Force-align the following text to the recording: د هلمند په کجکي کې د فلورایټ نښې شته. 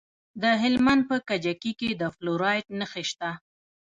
د 0.41 0.43
هلمند 0.61 1.01
په 1.09 1.15
کجکي 1.29 1.71
کې 1.79 1.89
د 2.01 2.03
فلورایټ 2.15 2.65
نښې 2.79 3.03
شته. 3.09 3.29